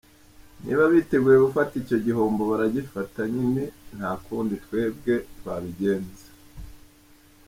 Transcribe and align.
Niba 0.65 0.83
biteguye 0.93 1.37
gufata 1.45 1.73
icyo 1.81 1.97
gihombo 2.05 2.41
baragifata 2.51 3.19
nyine 3.33 3.63
nta 3.97 4.11
kundi 4.25 4.53
twebwe 4.63 5.13
twabigenza. 5.37 6.25